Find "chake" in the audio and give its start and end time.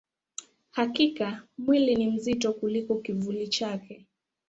3.47-4.05